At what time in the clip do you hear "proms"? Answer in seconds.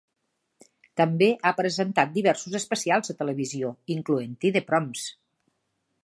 4.71-5.05